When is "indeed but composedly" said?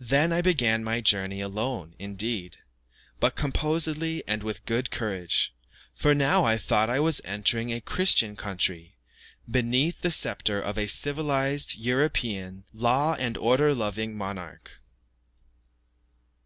1.98-4.24